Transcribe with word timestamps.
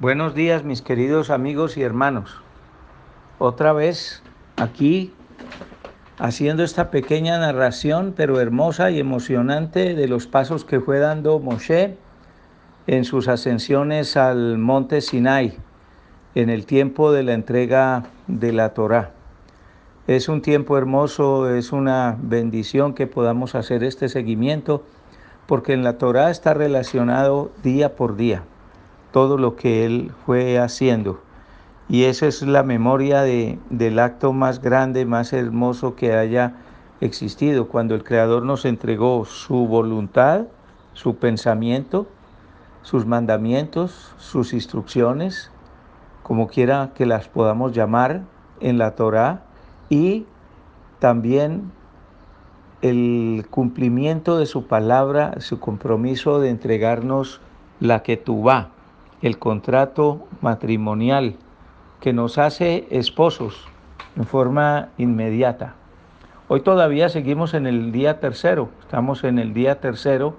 Buenos 0.00 0.32
días 0.32 0.62
mis 0.62 0.80
queridos 0.80 1.28
amigos 1.28 1.76
y 1.76 1.82
hermanos. 1.82 2.40
Otra 3.40 3.72
vez 3.72 4.22
aquí 4.54 5.12
haciendo 6.20 6.62
esta 6.62 6.92
pequeña 6.92 7.36
narración, 7.40 8.14
pero 8.16 8.38
hermosa 8.38 8.92
y 8.92 9.00
emocionante 9.00 9.96
de 9.96 10.06
los 10.06 10.28
pasos 10.28 10.64
que 10.64 10.78
fue 10.78 11.00
dando 11.00 11.40
Moshe 11.40 11.96
en 12.86 13.04
sus 13.04 13.26
ascensiones 13.26 14.16
al 14.16 14.58
monte 14.58 15.00
Sinai 15.00 15.58
en 16.36 16.48
el 16.48 16.64
tiempo 16.64 17.10
de 17.10 17.24
la 17.24 17.32
entrega 17.32 18.04
de 18.28 18.52
la 18.52 18.74
Torá. 18.74 19.10
Es 20.06 20.28
un 20.28 20.42
tiempo 20.42 20.78
hermoso, 20.78 21.52
es 21.52 21.72
una 21.72 22.16
bendición 22.22 22.94
que 22.94 23.08
podamos 23.08 23.56
hacer 23.56 23.82
este 23.82 24.08
seguimiento, 24.08 24.84
porque 25.48 25.72
en 25.72 25.82
la 25.82 25.98
Torá 25.98 26.30
está 26.30 26.54
relacionado 26.54 27.50
día 27.64 27.96
por 27.96 28.14
día 28.14 28.44
todo 29.12 29.38
lo 29.38 29.56
que 29.56 29.84
él 29.84 30.12
fue 30.24 30.58
haciendo. 30.58 31.20
Y 31.88 32.04
esa 32.04 32.26
es 32.26 32.42
la 32.42 32.62
memoria 32.62 33.22
de, 33.22 33.58
del 33.70 33.98
acto 33.98 34.32
más 34.32 34.60
grande, 34.60 35.06
más 35.06 35.32
hermoso 35.32 35.96
que 35.96 36.12
haya 36.12 36.54
existido, 37.00 37.68
cuando 37.68 37.94
el 37.94 38.04
Creador 38.04 38.44
nos 38.44 38.64
entregó 38.64 39.24
su 39.24 39.66
voluntad, 39.66 40.46
su 40.92 41.16
pensamiento, 41.16 42.06
sus 42.82 43.06
mandamientos, 43.06 44.14
sus 44.18 44.52
instrucciones, 44.52 45.50
como 46.22 46.48
quiera 46.48 46.90
que 46.94 47.06
las 47.06 47.28
podamos 47.28 47.72
llamar 47.72 48.22
en 48.60 48.76
la 48.76 48.94
Torá, 48.94 49.44
y 49.88 50.26
también 50.98 51.72
el 52.82 53.46
cumplimiento 53.50 54.38
de 54.38 54.44
su 54.44 54.66
palabra, 54.66 55.40
su 55.40 55.58
compromiso 55.58 56.38
de 56.40 56.50
entregarnos 56.50 57.40
la 57.80 58.02
que 58.02 58.16
tú 58.18 58.42
va 58.42 58.72
el 59.22 59.38
contrato 59.38 60.26
matrimonial 60.40 61.36
que 62.00 62.12
nos 62.12 62.38
hace 62.38 62.86
esposos 62.90 63.66
en 64.16 64.24
forma 64.24 64.88
inmediata. 64.98 65.74
Hoy 66.48 66.60
todavía 66.60 67.08
seguimos 67.08 67.54
en 67.54 67.66
el 67.66 67.92
día 67.92 68.20
tercero, 68.20 68.70
estamos 68.80 69.24
en 69.24 69.38
el 69.38 69.52
día 69.52 69.80
tercero, 69.80 70.36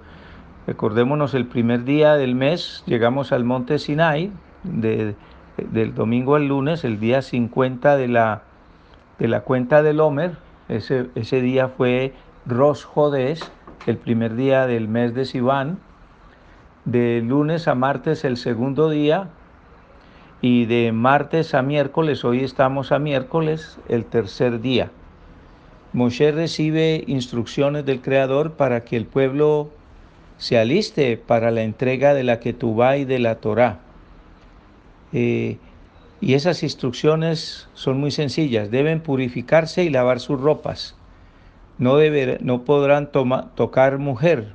recordémonos 0.66 1.34
el 1.34 1.46
primer 1.46 1.84
día 1.84 2.14
del 2.14 2.34
mes, 2.34 2.82
llegamos 2.86 3.32
al 3.32 3.44
monte 3.44 3.78
Sinai, 3.78 4.32
del 4.64 5.94
domingo 5.94 6.34
al 6.34 6.48
lunes, 6.48 6.84
el 6.84 6.98
día 6.98 7.22
50 7.22 7.96
de 7.96 8.08
la, 8.08 8.42
de 9.18 9.28
la 9.28 9.42
cuenta 9.42 9.82
del 9.82 10.00
Homer, 10.00 10.36
ese, 10.68 11.10
ese 11.14 11.40
día 11.42 11.68
fue 11.68 12.14
Rosh 12.46 12.84
Jodes, 12.84 13.52
el 13.86 13.96
primer 13.96 14.34
día 14.34 14.66
del 14.66 14.88
mes 14.88 15.14
de 15.14 15.24
Sivan, 15.24 15.78
de 16.84 17.22
lunes 17.24 17.68
a 17.68 17.74
martes 17.74 18.24
el 18.24 18.36
segundo 18.36 18.90
día 18.90 19.28
y 20.40 20.64
de 20.64 20.92
martes 20.92 21.54
a 21.54 21.62
miércoles, 21.62 22.24
hoy 22.24 22.42
estamos 22.42 22.92
a 22.92 22.98
miércoles, 22.98 23.78
el 23.88 24.04
tercer 24.06 24.60
día. 24.60 24.90
Moshe 25.92 26.32
recibe 26.32 27.04
instrucciones 27.06 27.84
del 27.84 28.00
Creador 28.00 28.52
para 28.52 28.84
que 28.84 28.96
el 28.96 29.06
pueblo 29.06 29.70
se 30.38 30.58
aliste 30.58 31.16
para 31.18 31.50
la 31.50 31.62
entrega 31.62 32.14
de 32.14 32.24
la 32.24 32.40
Ketubá 32.40 32.96
y 32.96 33.04
de 33.04 33.18
la 33.18 33.36
Torá. 33.36 33.80
Eh, 35.12 35.58
y 36.22 36.34
esas 36.34 36.62
instrucciones 36.62 37.68
son 37.74 37.98
muy 37.98 38.10
sencillas. 38.10 38.70
Deben 38.70 39.00
purificarse 39.00 39.84
y 39.84 39.90
lavar 39.90 40.20
sus 40.20 40.40
ropas. 40.40 40.94
No, 41.78 41.96
no 42.40 42.64
podrán 42.64 43.10
tocar 43.10 43.98
mujer, 43.98 44.52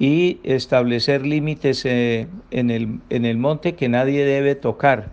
y 0.00 0.40
establecer 0.44 1.26
límites 1.26 1.84
eh, 1.84 2.26
en, 2.50 2.70
el, 2.70 3.00
en 3.10 3.26
el 3.26 3.36
monte 3.36 3.74
que 3.76 3.90
nadie 3.90 4.24
debe 4.24 4.54
tocar. 4.56 5.10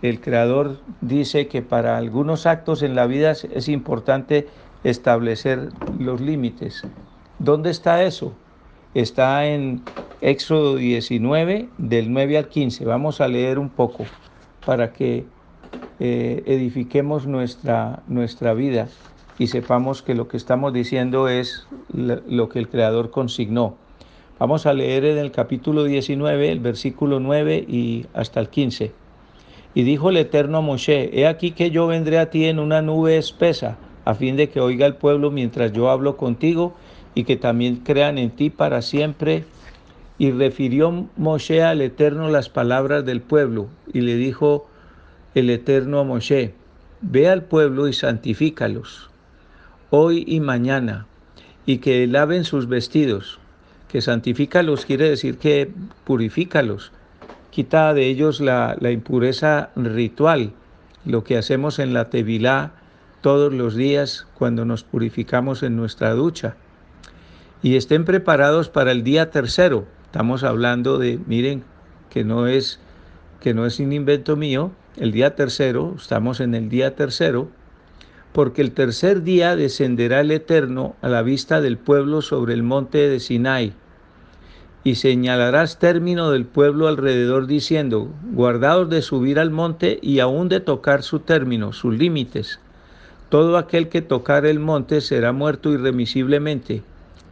El 0.00 0.20
Creador 0.20 0.78
dice 1.00 1.48
que 1.48 1.60
para 1.60 1.98
algunos 1.98 2.46
actos 2.46 2.82
en 2.82 2.94
la 2.94 3.06
vida 3.06 3.32
es 3.32 3.68
importante 3.68 4.46
establecer 4.84 5.70
los 5.98 6.20
límites. 6.20 6.84
¿Dónde 7.40 7.70
está 7.70 8.04
eso? 8.04 8.32
Está 8.94 9.46
en 9.46 9.82
Éxodo 10.20 10.76
19, 10.76 11.68
del 11.78 12.12
9 12.12 12.38
al 12.38 12.48
15. 12.48 12.84
Vamos 12.84 13.20
a 13.20 13.26
leer 13.26 13.58
un 13.58 13.70
poco 13.70 14.04
para 14.64 14.92
que 14.92 15.24
eh, 15.98 16.44
edifiquemos 16.46 17.26
nuestra, 17.26 18.04
nuestra 18.06 18.54
vida 18.54 18.86
y 19.38 19.48
sepamos 19.48 20.02
que 20.02 20.14
lo 20.14 20.28
que 20.28 20.36
estamos 20.36 20.72
diciendo 20.72 21.28
es 21.28 21.66
lo 21.92 22.48
que 22.48 22.60
el 22.60 22.68
Creador 22.68 23.10
consignó. 23.10 23.81
Vamos 24.38 24.66
a 24.66 24.72
leer 24.72 25.04
en 25.04 25.18
el 25.18 25.30
capítulo 25.30 25.84
19, 25.84 26.50
el 26.50 26.58
versículo 26.58 27.20
9 27.20 27.64
y 27.68 28.06
hasta 28.14 28.40
el 28.40 28.48
15. 28.48 28.92
Y 29.74 29.82
dijo 29.84 30.10
el 30.10 30.16
Eterno 30.16 30.58
a 30.58 30.60
Moshe, 30.60 31.10
he 31.12 31.26
aquí 31.26 31.52
que 31.52 31.70
yo 31.70 31.86
vendré 31.86 32.18
a 32.18 32.30
ti 32.30 32.46
en 32.46 32.58
una 32.58 32.82
nube 32.82 33.18
espesa, 33.18 33.76
a 34.04 34.14
fin 34.14 34.36
de 34.36 34.48
que 34.48 34.60
oiga 34.60 34.86
el 34.86 34.96
pueblo 34.96 35.30
mientras 35.30 35.72
yo 35.72 35.90
hablo 35.90 36.16
contigo 36.16 36.74
y 37.14 37.24
que 37.24 37.36
también 37.36 37.76
crean 37.76 38.18
en 38.18 38.30
ti 38.30 38.50
para 38.50 38.82
siempre. 38.82 39.44
Y 40.18 40.30
refirió 40.30 41.08
Moshe 41.16 41.62
al 41.62 41.80
Eterno 41.80 42.28
las 42.28 42.48
palabras 42.48 43.04
del 43.04 43.20
pueblo, 43.20 43.68
y 43.92 44.00
le 44.00 44.16
dijo 44.16 44.66
el 45.34 45.50
Eterno 45.50 46.00
a 46.00 46.04
Moshe, 46.04 46.54
ve 47.00 47.28
al 47.28 47.44
pueblo 47.44 47.86
y 47.86 47.92
santifícalos, 47.92 49.10
hoy 49.90 50.24
y 50.26 50.40
mañana, 50.40 51.06
y 51.66 51.78
que 51.78 52.06
laven 52.06 52.44
sus 52.44 52.68
vestidos 52.68 53.40
que 53.92 54.00
santifícalos 54.00 54.86
quiere 54.86 55.10
decir 55.10 55.36
que 55.36 55.70
purifícalos, 56.04 56.92
quita 57.50 57.92
de 57.92 58.06
ellos 58.06 58.40
la, 58.40 58.74
impureza 58.90 59.68
ritual, 59.76 60.54
lo 61.04 61.24
que 61.24 61.36
hacemos 61.36 61.78
en 61.78 61.92
la 61.92 62.08
Tevilá 62.08 62.72
todos 63.20 63.52
los 63.52 63.74
días 63.74 64.26
cuando 64.32 64.64
nos 64.64 64.82
purificamos 64.82 65.62
en 65.62 65.76
nuestra 65.76 66.14
ducha. 66.14 66.56
Y 67.62 67.76
estén 67.76 68.06
preparados 68.06 68.70
para 68.70 68.92
el 68.92 69.04
día 69.04 69.30
tercero. 69.30 69.84
Estamos 70.06 70.42
hablando 70.42 70.96
de, 70.96 71.20
miren, 71.26 71.62
que 72.08 72.24
no 72.24 72.46
es 72.46 72.80
que 73.40 73.52
no 73.52 73.66
es 73.66 73.78
un 73.78 73.92
invento 73.92 74.36
mío, 74.36 74.72
el 74.96 75.12
día 75.12 75.34
tercero, 75.34 75.96
estamos 75.98 76.40
en 76.40 76.54
el 76.54 76.70
día 76.70 76.96
tercero, 76.96 77.50
porque 78.32 78.62
el 78.62 78.72
tercer 78.72 79.22
día 79.22 79.54
descenderá 79.54 80.22
el 80.22 80.30
Eterno 80.30 80.96
a 81.02 81.08
la 81.08 81.20
vista 81.20 81.60
del 81.60 81.76
pueblo 81.76 82.22
sobre 82.22 82.54
el 82.54 82.62
monte 82.62 83.10
de 83.10 83.20
Sinai 83.20 83.74
y 84.84 84.96
señalarás 84.96 85.78
término 85.78 86.30
del 86.30 86.44
pueblo 86.44 86.88
alrededor 86.88 87.46
diciendo, 87.46 88.08
guardaos 88.32 88.90
de 88.90 89.00
subir 89.00 89.38
al 89.38 89.50
monte 89.50 89.98
y 90.02 90.18
aún 90.18 90.48
de 90.48 90.60
tocar 90.60 91.02
su 91.02 91.20
término, 91.20 91.72
sus 91.72 91.96
límites. 91.96 92.58
Todo 93.28 93.56
aquel 93.56 93.88
que 93.88 94.02
tocar 94.02 94.44
el 94.44 94.58
monte 94.58 95.00
será 95.00 95.32
muerto 95.32 95.70
irremisiblemente, 95.70 96.82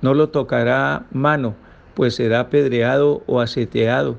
no 0.01 0.15
lo 0.15 0.29
tocará 0.29 1.07
mano, 1.11 1.57
pues 1.95 2.15
será 2.15 2.41
apedreado 2.41 3.23
o 3.27 3.41
aseteado. 3.41 4.17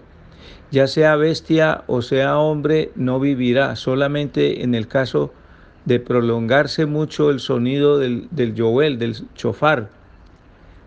Ya 0.70 0.88
sea 0.88 1.16
bestia 1.16 1.84
o 1.88 2.02
sea 2.02 2.38
hombre, 2.38 2.92
no 2.96 3.20
vivirá, 3.20 3.76
solamente 3.76 4.64
en 4.64 4.76
el 4.76 4.88
caso 4.88 5.34
de 5.86 6.00
prolongarse 6.00 6.86
mucho 6.86 7.32
el 7.32 7.40
sonido 7.40 7.98
del, 7.98 8.28
del 8.30 8.54
del 8.54 9.16
chofar, 9.36 9.90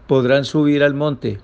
podrán 0.06 0.44
subir 0.44 0.84
al 0.84 0.94
monte 0.94 1.40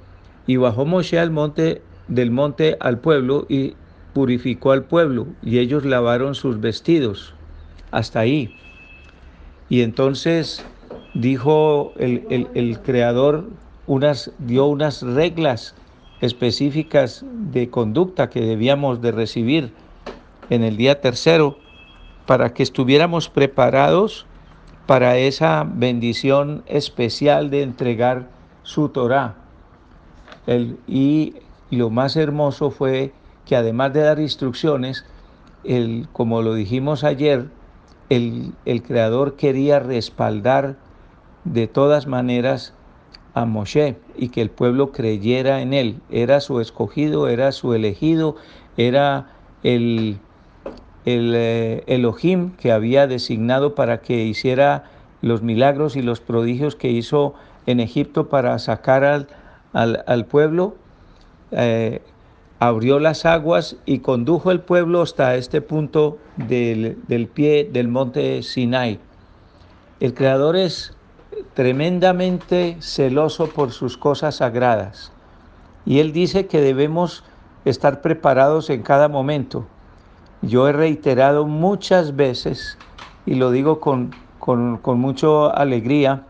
y 0.51 0.57
bajó 0.57 0.85
Moshe 0.85 1.17
al 1.17 1.31
monte 1.31 1.81
del 2.09 2.33
monte 2.33 2.77
al 2.81 2.99
pueblo 2.99 3.47
y 3.49 3.75
purificó 4.13 4.73
al 4.73 4.83
pueblo, 4.83 5.29
y 5.45 5.61
ellos 5.61 5.85
lavaron 5.85 6.35
sus 6.35 6.61
vestidos. 6.61 7.35
Hasta 7.93 8.19
ahí. 8.19 8.53
Y 9.69 9.83
entonces 9.83 10.67
dijo 11.15 11.93
el, 11.99 12.49
el 12.53 12.81
creador, 12.81 13.49
unas, 13.87 14.33
dio 14.41 14.67
unas 14.67 15.03
reglas 15.03 15.77
específicas 16.21 17.25
de 17.33 17.71
conducta 17.71 18.29
que 18.29 18.41
debíamos 18.41 19.01
de 19.01 19.13
recibir 19.13 19.73
en 20.49 20.65
el 20.65 20.77
día 20.77 21.01
tercero 21.01 21.59
para 22.27 22.55
que 22.55 22.65
estuviéramos 22.65 23.29
preparados 23.29 24.27
para 24.89 25.17
esa 25.17 25.65
bendición 25.65 26.65
especial 26.67 27.51
de 27.51 27.63
entregar 27.63 28.29
su 28.65 28.89
Torah 28.89 29.37
y 30.47 31.35
lo 31.71 31.91
más 31.91 32.17
hermoso 32.17 32.71
fue 32.71 33.13
que 33.45 33.57
además 33.57 33.93
de 33.93 34.01
dar 34.01 34.21
instrucciones, 34.21 35.05
el, 35.65 36.09
como 36.13 36.43
lo 36.43 36.55
dijimos 36.55 37.05
ayer, 37.05 37.49
el, 38.09 38.53
el 38.65 38.83
Creador 38.83 39.37
quería 39.37 39.79
respaldar 39.79 40.77
de 41.45 41.67
todas 41.67 42.07
maneras 42.07 42.75
a 43.35 43.45
Moshe 43.45 43.97
y 44.17 44.29
que 44.29 44.43
el 44.43 44.51
pueblo 44.51 44.93
creyera 44.93 45.63
en 45.63 45.73
él. 45.73 46.01
Era 46.11 46.41
su 46.41 46.61
escogido, 46.61 47.29
era 47.29 47.53
su 47.53 47.75
elegido, 47.75 48.37
era 48.77 49.31
el, 49.63 50.19
el 51.05 51.33
eh, 51.35 51.85
Elohim 51.87 52.53
que 52.57 52.73
había 52.73 53.07
designado 53.07 53.75
para 53.75 54.01
que 54.01 54.25
hiciera 54.25 54.85
los 55.23 55.43
milagros 55.43 55.97
y 55.97 56.03
los 56.03 56.21
prodigios 56.21 56.77
que 56.77 56.91
hizo 56.91 57.35
en 57.67 57.81
Egipto 57.81 58.29
para 58.29 58.59
sacar 58.59 59.05
al, 59.05 59.29
al, 59.73 60.25
pueblo, 60.27 60.75
eh, 61.53 62.03
abrió 62.59 62.99
las 62.99 63.25
aguas 63.25 63.77
y 63.87 64.01
condujo 64.01 64.51
el 64.51 64.61
pueblo 64.61 65.03
hasta 65.03 65.37
este 65.37 65.61
punto 65.61 66.19
del, 66.37 66.99
del 67.07 67.29
pie 67.29 67.69
del 67.73 67.89
monte 67.89 68.43
Sinai. 68.43 68.99
El 70.01 70.15
Creador 70.15 70.57
es 70.57 70.97
tremendamente 71.55 72.77
celoso 72.81 73.49
por 73.49 73.73
sus 73.73 73.97
cosas 73.97 74.37
sagradas 74.37 75.13
y 75.87 75.99
Él 76.01 76.13
dice 76.13 76.47
que 76.47 76.61
debemos 76.61 77.25
estar 77.65 78.01
preparados 78.01 78.71
en 78.71 78.83
cada 78.83 79.09
momento. 79.09 79.67
Yo 80.43 80.69
he 80.69 80.73
reiterado 80.73 81.47
muchas 81.47 82.17
veces, 82.17 82.79
y 83.27 83.35
lo 83.35 83.51
digo 83.51 83.81
con, 83.81 84.15
con, 84.39 84.79
con 84.79 84.99
mucha 84.99 85.49
alegría, 85.49 86.25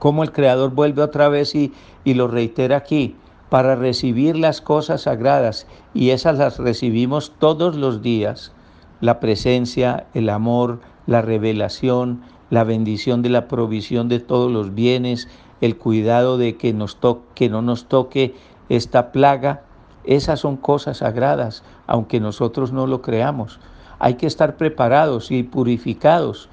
cómo 0.00 0.24
el 0.24 0.32
Creador 0.32 0.72
vuelve 0.72 1.02
otra 1.02 1.28
vez 1.28 1.54
y, 1.54 1.72
y 2.02 2.14
lo 2.14 2.26
reitera 2.26 2.78
aquí 2.78 3.14
para 3.50 3.76
recibir 3.76 4.36
las 4.36 4.60
cosas 4.60 5.02
sagradas 5.02 5.68
y 5.94 6.10
esas 6.10 6.38
las 6.38 6.58
recibimos 6.58 7.32
todos 7.38 7.76
los 7.76 8.02
días. 8.02 8.52
La 9.00 9.20
presencia, 9.20 10.06
el 10.14 10.28
amor, 10.28 10.80
la 11.06 11.22
revelación, 11.22 12.22
la 12.48 12.64
bendición 12.64 13.22
de 13.22 13.28
la 13.28 13.48
provisión 13.48 14.08
de 14.08 14.20
todos 14.20 14.50
los 14.50 14.74
bienes, 14.74 15.28
el 15.60 15.76
cuidado 15.76 16.38
de 16.38 16.56
que, 16.56 16.72
nos 16.72 16.98
que 17.34 17.48
no 17.48 17.62
nos 17.62 17.86
toque 17.86 18.34
esta 18.68 19.12
plaga, 19.12 19.62
esas 20.04 20.40
son 20.40 20.56
cosas 20.56 20.98
sagradas, 20.98 21.62
aunque 21.86 22.20
nosotros 22.20 22.72
no 22.72 22.86
lo 22.86 23.02
creamos. 23.02 23.60
Hay 23.98 24.14
que 24.14 24.26
estar 24.26 24.56
preparados 24.56 25.30
y 25.30 25.42
purificados. 25.42 26.48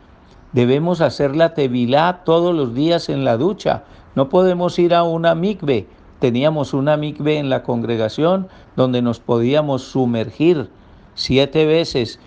Debemos 0.54 1.02
hacer 1.02 1.36
la 1.36 1.54
tevilá 1.54 2.22
todos 2.26 2.56
los 2.56 2.74
días 2.74 3.10
en 3.10 3.26
la 3.26 3.38
ducha. 3.38 3.84
No 4.16 4.30
podemos 4.30 4.80
ir 4.80 4.94
a 4.94 5.04
una 5.04 5.36
mikve 5.36 5.88
teníamos 6.20 6.74
una 6.74 6.98
mikve 6.98 7.38
en 7.38 7.50
la 7.50 7.64
congregación 7.64 8.48
donde 8.76 9.02
nos 9.02 9.20
podíamos 9.20 9.84
sumergir 9.84 10.70
siete 11.16 11.66
veces 11.66 12.20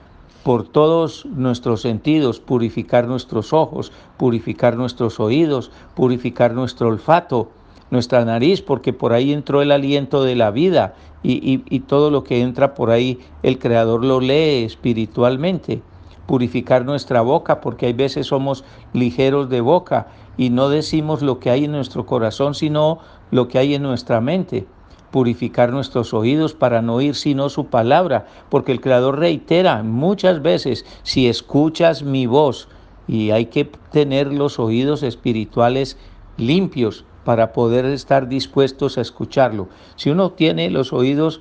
por 0.43 0.67
todos 0.67 1.27
nuestros 1.27 1.83
sentidos, 1.83 2.41
purificar 2.41 3.07
nuestros 3.07 3.53
ojos, 3.53 3.93
purificar 4.17 4.77
nuestros 4.77 5.21
oídos, 5.21 5.71
purificar 5.95 6.55
nuestro 6.55 6.89
olfato, 6.89 7.51
nuestra 7.91 8.25
nariz, 8.25 8.63
porque 8.63 8.93
por 8.93 9.13
ahí 9.13 9.33
entró 9.33 9.61
el 9.61 9.73
aliento 9.73 10.25
de 10.25 10.37
la 10.37 10.51
vida 10.51 10.95
y, 11.23 11.63
y 11.69 11.81
todo 11.81 12.11
lo 12.11 12.25
que 12.25 12.41
entra 12.41 12.75
por 12.75 12.91
ahí 12.91 13.19
el 13.43 13.59
Creador 13.59 14.05
lo 14.05 14.21
lee 14.21 14.65
espiritualmente 14.65 15.83
purificar 16.31 16.85
nuestra 16.85 17.23
boca, 17.23 17.61
porque 17.61 17.87
hay 17.87 17.93
veces 17.93 18.29
somos 18.29 18.63
ligeros 18.93 19.51
de 19.51 19.61
boca 19.61 20.07
y 20.37 20.51
no 20.51 20.69
decimos 20.69 21.23
lo 21.23 21.41
que 21.41 21.51
hay 21.51 21.65
en 21.65 21.73
nuestro 21.73 22.07
corazón, 22.07 22.55
sino 22.55 23.01
lo 23.33 23.49
que 23.49 23.59
hay 23.59 23.75
en 23.75 23.83
nuestra 23.83 24.21
mente. 24.21 24.65
Purificar 25.11 25.73
nuestros 25.73 26.15
oídos 26.15 26.55
para 26.55 26.83
no 26.83 26.95
oír 26.95 27.17
sino 27.17 27.49
su 27.49 27.67
palabra, 27.67 28.29
porque 28.49 28.71
el 28.71 28.81
Creador 28.81 29.19
reitera 29.19 29.83
muchas 29.83 30.41
veces, 30.41 30.87
si 31.03 31.27
escuchas 31.27 32.05
mi 32.05 32.27
voz, 32.27 32.69
y 33.09 33.33
hay 33.33 33.47
que 33.47 33.65
tener 33.65 34.33
los 34.33 34.61
oídos 34.61 35.03
espirituales 35.03 35.99
limpios 36.37 37.05
para 37.25 37.53
poder 37.53 37.87
estar 37.87 38.29
dispuestos 38.29 38.99
a 38.99 39.01
escucharlo. 39.01 39.69
Si 39.97 40.11
uno 40.11 40.31
tiene 40.31 40.71
los 40.71 40.93
oídos 40.93 41.41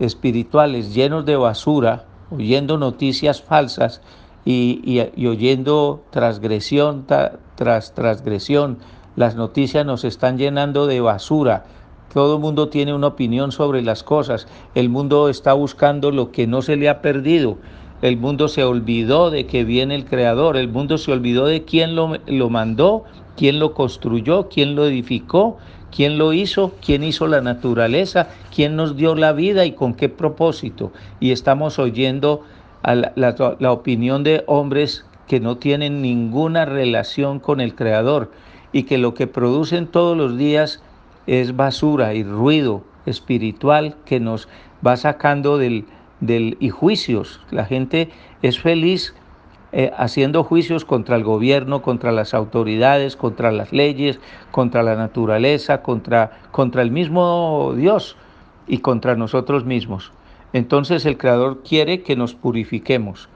espirituales 0.00 0.92
llenos 0.92 1.24
de 1.24 1.36
basura, 1.36 2.06
oyendo 2.30 2.78
noticias 2.78 3.40
falsas, 3.40 4.00
y, 4.44 5.00
oyendo 5.26 6.02
transgresión 6.10 7.06
tras 7.54 7.94
transgresión. 7.94 8.78
Las 9.16 9.36
noticias 9.36 9.86
nos 9.86 10.04
están 10.04 10.38
llenando 10.38 10.86
de 10.86 11.00
basura. 11.00 11.64
Todo 12.12 12.36
el 12.36 12.40
mundo 12.40 12.68
tiene 12.68 12.94
una 12.94 13.08
opinión 13.08 13.52
sobre 13.52 13.82
las 13.82 14.02
cosas. 14.02 14.46
El 14.74 14.88
mundo 14.88 15.28
está 15.28 15.52
buscando 15.52 16.10
lo 16.10 16.30
que 16.30 16.46
no 16.46 16.62
se 16.62 16.76
le 16.76 16.88
ha 16.88 17.00
perdido. 17.00 17.58
El 18.02 18.16
mundo 18.16 18.48
se 18.48 18.64
olvidó 18.64 19.30
de 19.30 19.46
que 19.46 19.64
viene 19.64 19.94
el 19.94 20.04
Creador. 20.04 20.56
El 20.56 20.68
mundo 20.68 20.98
se 20.98 21.12
olvidó 21.12 21.46
de 21.46 21.64
quién 21.64 21.96
lo, 21.96 22.16
lo 22.26 22.50
mandó, 22.50 23.04
quién 23.36 23.58
lo 23.58 23.72
construyó, 23.72 24.48
quién 24.48 24.74
lo 24.74 24.86
edificó, 24.86 25.58
quién 25.94 26.18
lo 26.18 26.32
hizo, 26.32 26.72
quién 26.84 27.04
hizo 27.04 27.26
la 27.26 27.40
naturaleza, 27.40 28.28
quién 28.54 28.76
nos 28.76 28.96
dio 28.96 29.14
la 29.14 29.32
vida 29.32 29.64
y 29.64 29.72
con 29.72 29.94
qué 29.94 30.08
propósito. 30.08 30.92
Y 31.20 31.30
estamos 31.30 31.78
oyendo 31.78 32.42
la, 32.84 33.72
opinión 33.72 34.24
de 34.24 34.44
hombres 34.46 35.06
que 35.26 35.40
no 35.40 35.56
tienen 35.56 36.02
ninguna 36.02 36.64
relación 36.64 37.40
con 37.40 37.60
el 37.60 37.74
Creador 37.74 38.30
y 38.72 38.82
que 38.82 38.98
lo 38.98 39.14
que 39.14 39.26
producen 39.26 39.86
todos 39.86 40.16
los 40.16 40.36
días 40.36 40.82
es 41.26 41.56
basura 41.56 42.14
y 42.14 42.24
ruido 42.24 42.82
espiritual 43.06 43.96
que 44.04 44.20
nos 44.20 44.48
va 44.86 44.96
sacando 44.96 45.56
del, 45.56 45.86
del 46.20 46.56
y 46.60 46.68
juicios. 46.68 47.40
La 47.50 47.64
gente 47.64 48.10
es 48.42 48.58
feliz 48.58 49.14
eh, 49.76 49.90
haciendo 49.96 50.44
juicios 50.44 50.84
contra 50.84 51.16
el 51.16 51.24
gobierno, 51.24 51.82
contra 51.82 52.12
las 52.12 52.32
autoridades, 52.32 53.16
contra 53.16 53.50
las 53.50 53.72
leyes, 53.72 54.20
contra 54.50 54.82
la 54.82 54.94
naturaleza, 54.94 55.82
contra, 55.82 56.30
contra 56.52 56.82
el 56.82 56.90
mismo 56.90 57.72
Dios 57.74 58.16
y 58.68 58.78
contra 58.78 59.16
nosotros 59.16 59.64
mismos. 59.64 60.12
Entonces 60.54 61.04
el 61.04 61.18
Creador 61.18 61.64
quiere 61.64 62.02
que 62.02 62.14
nos 62.14 62.36
purifiquemos, 62.36 63.28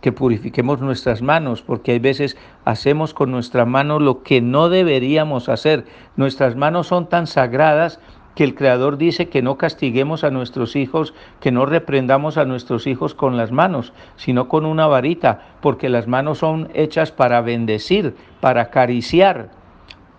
que 0.00 0.10
purifiquemos 0.10 0.80
nuestras 0.80 1.20
manos, 1.20 1.60
porque 1.60 1.92
hay 1.92 1.98
veces 1.98 2.38
hacemos 2.64 3.12
con 3.12 3.30
nuestra 3.30 3.66
mano 3.66 4.00
lo 4.00 4.22
que 4.22 4.40
no 4.40 4.70
deberíamos 4.70 5.50
hacer. 5.50 5.84
Nuestras 6.16 6.56
manos 6.56 6.86
son 6.86 7.10
tan 7.10 7.26
sagradas 7.26 8.00
que 8.34 8.44
el 8.44 8.54
Creador 8.54 8.96
dice 8.96 9.28
que 9.28 9.42
no 9.42 9.58
castiguemos 9.58 10.24
a 10.24 10.30
nuestros 10.30 10.74
hijos, 10.74 11.12
que 11.40 11.52
no 11.52 11.66
reprendamos 11.66 12.38
a 12.38 12.46
nuestros 12.46 12.86
hijos 12.86 13.14
con 13.14 13.36
las 13.36 13.52
manos, 13.52 13.92
sino 14.16 14.48
con 14.48 14.64
una 14.64 14.86
varita, 14.86 15.56
porque 15.60 15.90
las 15.90 16.08
manos 16.08 16.38
son 16.38 16.70
hechas 16.72 17.12
para 17.12 17.42
bendecir, 17.42 18.16
para 18.40 18.62
acariciar, 18.62 19.50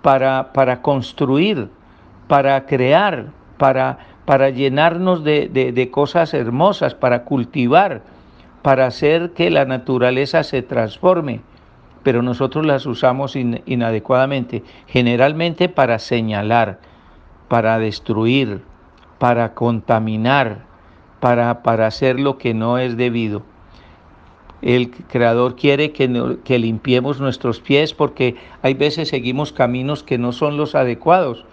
para, 0.03 0.53
para 0.53 0.83
construir, 0.83 1.69
para 2.27 2.67
crear, 2.67 3.31
para 3.57 4.12
para 4.25 4.50
llenarnos 4.50 5.24
de, 5.24 5.90
cosas 5.92 6.34
hermosas, 6.34 6.96
para 6.96 7.24
cultivar, 7.25 8.02
para 8.62 8.88
hacer 8.88 9.31
que 9.31 9.50
la 9.50 9.66
naturaleza 9.66 10.44
se 10.44 10.62
transforme, 10.62 11.42
pero 12.04 12.22
nosotros 12.22 12.66
las 12.66 12.86
usamos 12.86 13.36
inadecuadamente, 13.36 14.64
generalmente 14.88 15.70
para 15.70 16.00
señalar, 16.00 16.80
para 17.50 17.80
destruir, 17.80 18.62
para 19.20 19.54
contaminar, 19.54 20.66
para, 21.20 21.62
para 21.64 21.88
hacer 21.88 22.20
lo 22.20 22.38
que 22.38 22.53
no 22.53 22.77
es 22.77 22.96
debido. 22.98 23.44
El 24.62 24.92
Creador 24.92 25.58
quiere 25.58 25.92
que, 25.92 26.38
que 26.46 26.58
limpiemos 26.58 27.20
nuestros 27.20 27.60
pies 27.60 27.94
porque 27.94 28.38
hay 28.62 28.74
veces 28.74 29.10
seguimos 29.10 29.51
caminos 29.51 30.03
que 30.03 30.18
no 30.18 30.32
son 30.32 30.56
los 30.56 30.74
adecuados 30.74 31.46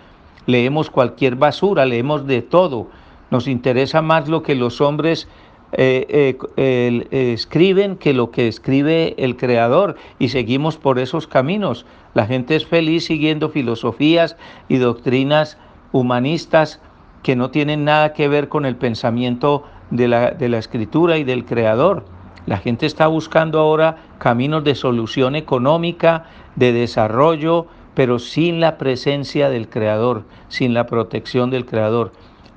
leemos 0.50 0.90
cualquier 0.90 1.36
basura, 1.36 1.86
leemos 1.86 2.26
de 2.26 2.42
todo. 2.42 2.88
Nos 3.30 3.46
interesa 3.46 4.02
más 4.02 4.28
lo 4.28 4.42
que 4.42 4.54
los 4.54 4.80
hombres 4.80 5.28
eh, 5.72 6.36
eh, 6.56 7.32
escriben 7.32 7.96
que 7.96 8.12
lo 8.12 8.32
que 8.32 8.48
escribe 8.48 9.14
el 9.18 9.36
Creador 9.36 9.96
y 10.18 10.30
seguimos 10.30 10.76
por 10.76 10.98
esos 10.98 11.26
caminos. 11.26 11.86
La 12.14 12.26
gente 12.26 12.56
es 12.56 12.66
feliz 12.66 13.04
siguiendo 13.04 13.50
filosofías 13.50 14.36
y 14.68 14.78
doctrinas 14.78 15.58
humanistas 15.92 16.80
que 17.22 17.36
no 17.36 17.50
tienen 17.50 17.84
nada 17.84 18.12
que 18.12 18.28
ver 18.28 18.48
con 18.48 18.66
el 18.66 18.76
pensamiento 18.76 19.64
de 19.90 20.08
la, 20.08 20.30
de 20.32 20.48
la 20.48 20.58
escritura 20.58 21.18
y 21.18 21.24
del 21.24 21.44
Creador. 21.44 22.04
La 22.46 22.56
gente 22.56 22.86
está 22.86 23.06
buscando 23.06 23.60
ahora 23.60 23.96
caminos 24.18 24.64
de 24.64 24.74
solución 24.74 25.36
económica, 25.36 26.24
de 26.56 26.72
desarrollo, 26.72 27.66
pero 27.94 28.18
sin 28.18 28.60
la 28.60 28.78
presencia 28.78 29.50
del 29.50 29.68
Creador, 29.68 30.24
sin 30.48 30.74
la 30.74 30.86
protección 30.86 31.50
del 31.50 31.66
Creador. 31.66 32.12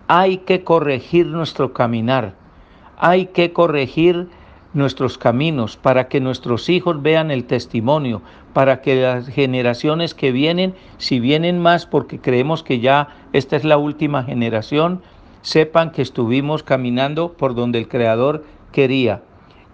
Hay 0.07 0.37
que 0.37 0.63
corregir 0.63 1.27
nuestro 1.27 1.73
caminar, 1.73 2.35
hay 2.97 3.27
que 3.27 3.53
corregir 3.53 4.27
nuestros 4.73 5.17
caminos 5.17 5.77
para 5.77 6.07
que 6.07 6.19
nuestros 6.19 6.69
hijos 6.69 7.01
vean 7.01 7.31
el 7.31 7.45
testimonio, 7.45 8.21
para 8.53 8.81
que 8.81 9.01
las 9.01 9.27
generaciones 9.27 10.13
que 10.13 10.31
vienen, 10.31 10.73
si 10.97 11.19
vienen 11.19 11.59
más 11.59 11.85
porque 11.85 12.19
creemos 12.19 12.63
que 12.63 12.79
ya 12.79 13.09
esta 13.33 13.55
es 13.55 13.63
la 13.63 13.77
última 13.77 14.23
generación, 14.23 15.01
sepan 15.41 15.91
que 15.91 16.01
estuvimos 16.01 16.63
caminando 16.63 17.33
por 17.33 17.53
donde 17.55 17.79
el 17.79 17.87
Creador 17.87 18.43
quería. 18.71 19.21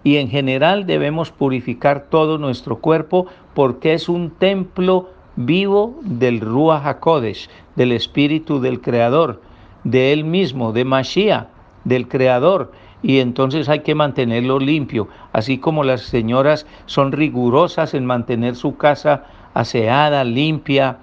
Y 0.02 0.16
en 0.16 0.28
general 0.28 0.86
debemos 0.86 1.30
purificar 1.30 2.06
todo 2.08 2.38
nuestro 2.38 2.78
cuerpo 2.78 3.26
porque 3.54 3.94
es 3.94 4.08
un 4.08 4.30
templo 4.30 5.10
vivo 5.46 5.98
del 6.02 6.40
Ruach 6.40 6.86
HaKodesh, 6.86 7.48
del 7.76 7.92
Espíritu 7.92 8.60
del 8.60 8.80
Creador, 8.80 9.40
de 9.84 10.12
Él 10.12 10.24
mismo, 10.24 10.72
de 10.72 10.84
Mashiach, 10.84 11.46
del 11.84 12.08
Creador. 12.08 12.72
Y 13.02 13.20
entonces 13.20 13.68
hay 13.68 13.80
que 13.80 13.94
mantenerlo 13.94 14.58
limpio, 14.58 15.08
así 15.32 15.58
como 15.58 15.84
las 15.84 16.02
señoras 16.02 16.66
son 16.86 17.12
rigurosas 17.12 17.94
en 17.94 18.04
mantener 18.04 18.56
su 18.56 18.76
casa 18.76 19.24
aseada, 19.54 20.22
limpia, 20.24 20.98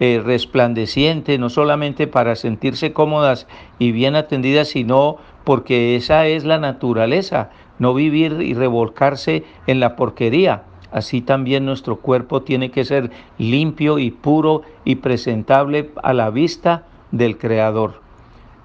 eh, 0.00 0.20
resplandeciente, 0.24 1.38
no 1.38 1.48
solamente 1.48 2.06
para 2.06 2.36
sentirse 2.36 2.92
cómodas 2.92 3.48
y 3.78 3.92
bien 3.92 4.14
atendidas, 4.14 4.68
sino 4.68 5.16
porque 5.44 5.96
esa 5.96 6.26
es 6.26 6.44
la 6.44 6.58
naturaleza, 6.58 7.50
no 7.78 7.94
vivir 7.94 8.42
y 8.42 8.52
revolcarse 8.52 9.44
en 9.66 9.80
la 9.80 9.96
porquería. 9.96 10.64
Así 10.90 11.20
también 11.20 11.66
nuestro 11.66 11.96
cuerpo 11.96 12.42
tiene 12.42 12.70
que 12.70 12.84
ser 12.84 13.10
limpio 13.36 13.98
y 13.98 14.10
puro 14.10 14.62
y 14.84 14.96
presentable 14.96 15.90
a 16.02 16.12
la 16.12 16.30
vista 16.30 16.84
del 17.10 17.36
Creador. 17.36 18.00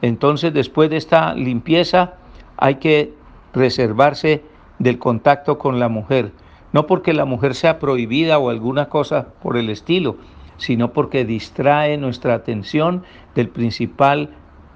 Entonces, 0.01 0.53
después 0.53 0.89
de 0.89 0.97
esta 0.97 1.33
limpieza, 1.33 2.15
hay 2.57 2.75
que 2.75 3.13
reservarse 3.53 4.43
del 4.79 4.99
contacto 4.99 5.57
con 5.57 5.79
la 5.79 5.89
mujer. 5.89 6.31
No 6.71 6.87
porque 6.87 7.13
la 7.13 7.25
mujer 7.25 7.55
sea 7.55 7.79
prohibida 7.79 8.39
o 8.39 8.49
alguna 8.49 8.89
cosa 8.89 9.27
por 9.41 9.57
el 9.57 9.69
estilo, 9.69 10.17
sino 10.57 10.91
porque 10.91 11.25
distrae 11.25 11.97
nuestra 11.97 12.33
atención 12.33 13.03
del 13.35 13.49
principal 13.49 14.29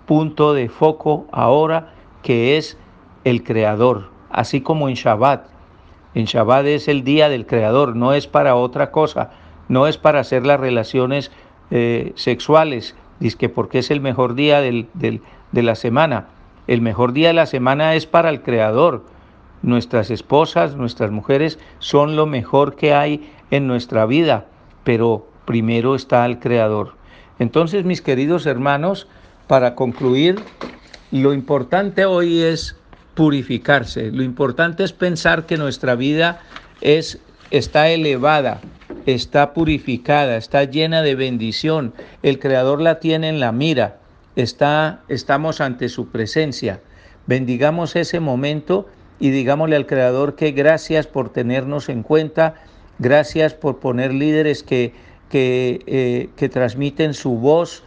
punto 0.06 0.54
de 0.54 0.70
foco 0.70 1.28
ahora, 1.32 1.94
que 2.24 2.58
es 2.58 2.78
el 3.24 3.44
Creador, 3.44 4.10
así 4.30 4.62
como 4.62 4.90
en 4.90 4.96
Shabbat. 4.96 5.57
En 6.18 6.26
Shabbat 6.26 6.66
es 6.66 6.88
el 6.88 7.04
día 7.04 7.30
del 7.30 7.46
Creador, 7.46 7.96
no 7.96 8.12
es 8.12 8.26
para 8.26 8.56
otra 8.56 8.90
cosa, 8.90 9.30
no 9.70 9.86
es 9.86 10.00
para 10.00 10.20
hacer 10.20 10.48
las 10.48 10.60
relaciones 10.60 11.30
eh, 11.70 12.12
sexuales, 12.16 12.96
dice 13.20 13.50
porque 13.50 13.78
es 13.78 13.92
el 13.92 14.02
mejor 14.02 14.34
día 14.34 14.60
de 14.60 15.30
la 15.52 15.76
semana. 15.76 16.26
El 16.66 16.82
mejor 16.82 17.14
día 17.14 17.28
de 17.28 17.36
la 17.36 17.46
semana 17.46 17.94
es 17.94 18.08
para 18.08 18.32
el 18.32 18.42
Creador. 18.42 19.06
Nuestras 19.62 20.10
esposas, 20.10 20.76
nuestras 20.76 21.12
mujeres 21.12 21.60
son 21.78 22.16
lo 22.16 22.26
mejor 22.26 22.76
que 22.76 22.96
hay 22.96 23.32
en 23.52 23.68
nuestra 23.68 24.08
vida, 24.08 24.48
pero 24.84 25.28
primero 25.46 25.94
está 25.94 26.26
el 26.26 26.40
Creador. 26.40 26.96
Entonces, 27.38 27.86
mis 27.86 28.02
queridos 28.02 28.48
hermanos, 28.48 29.08
para 29.46 29.76
concluir, 29.76 30.42
lo 31.12 31.32
importante 31.36 32.06
hoy 32.06 32.42
es 32.42 32.76
purificarse. 33.18 34.12
Lo 34.12 34.24
importante 34.24 34.86
es 34.86 34.94
pensar 34.94 35.46
que 35.46 35.58
nuestra 35.58 35.96
vida 35.96 36.40
es 36.80 37.20
está 37.50 37.90
elevada, 37.90 38.62
está 39.06 39.54
purificada, 39.54 40.38
está 40.38 40.64
llena 40.64 41.02
de 41.02 41.16
bendición. 41.16 41.94
El 42.24 42.40
Creador 42.40 42.80
la 42.80 43.00
tiene 43.00 43.28
en 43.28 43.40
la 43.40 43.52
mira. 43.52 43.98
Está 44.36 45.02
estamos 45.10 45.60
ante 45.60 45.90
su 45.90 46.10
presencia. 46.10 46.80
Bendigamos 47.26 47.96
ese 47.96 48.20
momento 48.20 48.88
y 49.20 49.32
digámosle 49.32 49.76
al 49.76 49.88
Creador 49.88 50.36
que 50.36 50.52
gracias 50.52 51.08
por 51.08 51.34
tenernos 51.34 51.90
en 51.90 52.04
cuenta, 52.04 52.54
gracias 53.00 53.56
por 53.56 53.80
poner 53.80 54.14
líderes 54.14 54.64
que 54.64 54.94
que, 55.30 55.82
eh, 55.88 56.30
que 56.36 56.50
transmiten 56.50 57.14
su 57.14 57.32
voz 57.38 57.84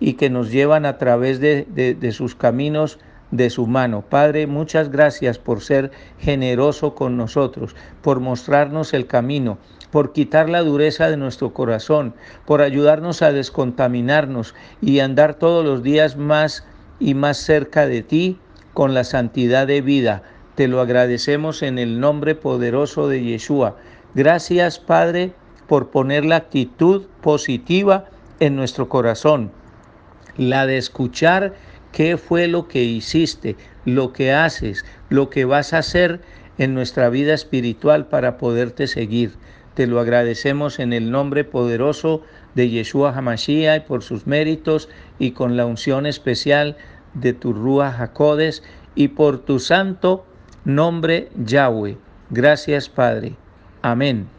y 0.00 0.14
que 0.14 0.30
nos 0.30 0.50
llevan 0.50 0.86
a 0.86 0.98
través 0.98 1.40
de, 1.40 1.64
de, 1.64 2.12
sus 2.12 2.34
caminos 2.34 2.98
de 3.34 3.50
su 3.50 3.66
mano. 3.66 4.02
Padre, 4.02 4.46
muchas 4.46 4.90
gracias 4.90 5.38
por 5.38 5.60
ser 5.60 5.90
generoso 6.18 6.94
con 6.94 7.16
nosotros, 7.16 7.76
por 8.02 8.20
mostrarnos 8.20 8.94
el 8.94 9.06
camino, 9.06 9.58
por 9.90 10.12
quitar 10.12 10.48
la 10.48 10.62
dureza 10.62 11.08
de 11.10 11.16
nuestro 11.16 11.52
corazón, 11.52 12.14
por 12.46 12.62
ayudarnos 12.62 13.22
a 13.22 13.32
descontaminarnos 13.32 14.54
y 14.80 15.00
andar 15.00 15.34
todos 15.34 15.64
los 15.64 15.82
días 15.82 16.16
más 16.16 16.66
y 16.98 17.14
más 17.14 17.38
cerca 17.38 17.86
de 17.86 18.02
ti 18.02 18.38
con 18.72 18.94
la 18.94 19.04
santidad 19.04 19.66
de 19.66 19.82
vida. 19.82 20.22
Te 20.54 20.68
lo 20.68 20.80
agradecemos 20.80 21.62
en 21.62 21.78
el 21.78 22.00
nombre 22.00 22.34
poderoso 22.34 23.08
de 23.08 23.22
Yeshua. 23.22 23.76
Gracias, 24.14 24.78
Padre 24.78 25.34
por 25.66 25.90
poner 25.90 26.24
la 26.24 26.36
actitud 26.36 27.06
positiva 27.20 28.06
en 28.40 28.56
nuestro 28.56 28.88
corazón, 28.88 29.50
la 30.36 30.66
de 30.66 30.76
escuchar 30.76 31.54
qué 31.94 32.16
fue 32.18 32.48
lo 32.48 32.66
que 32.66 32.82
hiciste, 32.82 33.56
lo 33.84 34.12
que 34.12 34.32
haces, 34.32 34.84
lo 35.10 35.30
que 35.30 35.44
vas 35.44 35.72
a 35.72 35.78
hacer 35.78 36.20
en 36.58 36.74
nuestra 36.74 37.08
vida 37.08 37.34
espiritual 37.34 38.08
para 38.08 38.36
poderte 38.36 38.88
seguir. 38.88 39.34
Te 39.74 39.86
lo 39.86 40.00
agradecemos 40.00 40.80
en 40.80 40.92
el 40.92 41.12
nombre 41.12 41.44
poderoso 41.44 42.22
de 42.56 42.68
Yeshua 42.68 43.16
Hamashiach 43.16 43.76
y 43.76 43.86
por 43.86 44.02
sus 44.02 44.26
méritos 44.26 44.88
y 45.20 45.30
con 45.30 45.56
la 45.56 45.66
unción 45.66 46.04
especial 46.06 46.76
de 47.14 47.32
tu 47.32 47.52
Rúa 47.52 47.92
Jacodes 47.92 48.64
y 48.96 49.08
por 49.08 49.38
tu 49.38 49.60
santo 49.60 50.26
nombre 50.64 51.28
Yahweh. 51.36 51.96
Gracias 52.30 52.88
Padre. 52.88 53.36
Amén. 53.82 54.33